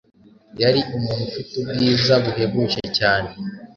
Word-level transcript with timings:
Yari 0.61 0.81
umuntu 0.97 1.23
ufite 1.29 1.51
ubwiza 1.61 2.13
buhebuje 2.23 2.81
cyane. 2.97 3.29